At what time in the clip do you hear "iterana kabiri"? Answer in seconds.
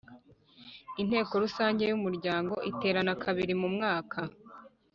2.71-3.53